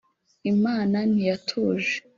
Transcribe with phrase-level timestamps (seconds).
[0.51, 1.95] Imana ntiyatuje